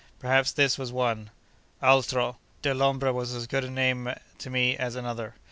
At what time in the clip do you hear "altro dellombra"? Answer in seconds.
1.79-3.13